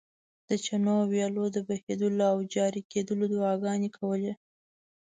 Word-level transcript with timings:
د 0.47 0.49
چینو 0.63 0.91
او 1.01 1.09
ویالو 1.11 1.45
د 1.55 1.57
بهېدلو 1.67 2.23
او 2.33 2.37
جاري 2.53 2.81
کېدلو 2.91 3.25
دعاګانې 3.33 3.89
کولې. 3.97 4.33